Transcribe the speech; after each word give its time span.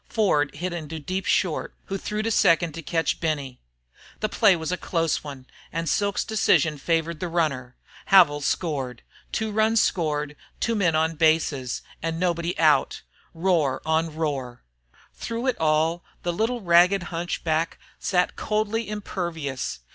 Ford 0.09 0.55
hit 0.55 0.73
into 0.73 0.97
deep 0.99 1.25
short, 1.27 1.75
who 1.85 1.95
threw 1.95 2.23
to 2.23 2.31
second 2.31 2.73
to 2.73 2.81
catch 2.81 3.19
Benny. 3.19 3.59
The 4.19 4.29
play 4.29 4.55
was 4.55 4.71
a 4.71 4.75
close 4.75 5.23
one, 5.23 5.45
and 5.71 5.87
Silk's 5.87 6.23
decision 6.25 6.79
favored 6.79 7.19
the 7.19 7.27
runner. 7.27 7.75
Havil 8.07 8.41
scored. 8.41 9.03
Two 9.31 9.51
runs 9.51 9.79
scored, 9.79 10.35
two 10.59 10.73
men 10.73 10.95
on 10.95 11.17
bases, 11.17 11.83
and 12.01 12.19
nobody 12.19 12.57
out! 12.57 13.03
Roar 13.35 13.79
on 13.85 14.15
roar! 14.15 14.63
Through 15.13 15.45
it 15.45 15.57
all 15.59 16.03
the 16.23 16.33
little 16.33 16.61
ragged 16.61 17.03
hunchback 17.13 17.77
sat 17.99 18.35
coldly 18.35 18.89
impervious. 18.89 19.81